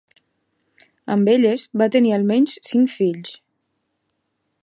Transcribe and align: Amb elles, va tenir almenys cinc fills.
Amb 1.15 1.29
elles, 1.33 1.65
va 1.81 1.89
tenir 1.97 2.15
almenys 2.17 2.57
cinc 2.71 2.93
fills. 2.97 3.37